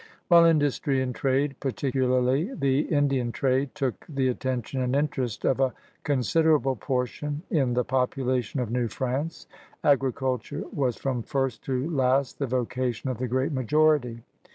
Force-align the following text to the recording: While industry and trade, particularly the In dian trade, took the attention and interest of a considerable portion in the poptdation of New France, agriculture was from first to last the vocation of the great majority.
While 0.29 0.45
industry 0.45 0.99
and 0.99 1.13
trade, 1.13 1.59
particularly 1.59 2.55
the 2.55 2.91
In 2.91 3.07
dian 3.07 3.31
trade, 3.31 3.75
took 3.75 4.03
the 4.09 4.29
attention 4.29 4.81
and 4.81 4.95
interest 4.95 5.45
of 5.45 5.59
a 5.59 5.75
considerable 6.03 6.75
portion 6.75 7.43
in 7.51 7.75
the 7.75 7.85
poptdation 7.85 8.59
of 8.63 8.71
New 8.71 8.87
France, 8.87 9.45
agriculture 9.83 10.63
was 10.73 10.97
from 10.97 11.21
first 11.21 11.63
to 11.65 11.87
last 11.87 12.39
the 12.39 12.47
vocation 12.47 13.11
of 13.11 13.19
the 13.19 13.27
great 13.27 13.51
majority. 13.51 14.23